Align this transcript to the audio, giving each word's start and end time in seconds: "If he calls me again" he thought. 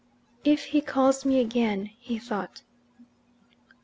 "If 0.43 0.63
he 0.65 0.81
calls 0.81 1.25
me 1.25 1.39
again" 1.39 1.85
he 2.09 2.17
thought. 2.17 2.63